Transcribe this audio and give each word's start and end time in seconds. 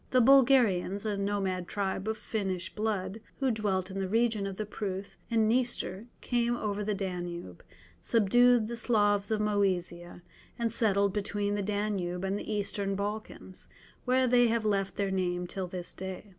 The 0.09 0.19
Bulgarians, 0.19 1.05
a 1.05 1.15
nomad 1.15 1.67
tribe 1.67 2.07
of 2.07 2.17
Finnish 2.17 2.73
blood, 2.73 3.21
who 3.39 3.51
dwelt 3.51 3.91
in 3.91 3.99
the 3.99 4.07
region 4.09 4.47
of 4.47 4.57
the 4.57 4.65
Pruth 4.65 5.15
and 5.29 5.47
Dniester, 5.47 6.07
came 6.21 6.57
over 6.57 6.83
the 6.83 6.95
Danube, 6.95 7.63
subdued 7.99 8.67
the 8.67 8.75
Slavs 8.75 9.29
of 9.29 9.39
Moesia, 9.39 10.23
and 10.57 10.73
settled 10.73 11.13
between 11.13 11.53
the 11.53 11.61
Danube 11.61 12.23
and 12.23 12.35
the 12.35 12.51
Eastern 12.51 12.95
Balkans, 12.95 13.67
where 14.05 14.25
they 14.25 14.47
have 14.47 14.65
left 14.65 14.95
their 14.95 15.11
name 15.11 15.45
till 15.45 15.67
this 15.67 15.93
day. 15.93 16.29